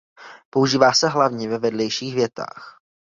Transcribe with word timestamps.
Používá 0.49 0.93
se 0.93 1.07
hlavně 1.09 1.49
ve 1.49 1.57
vedlejších 1.57 2.15
větách. 2.15 2.79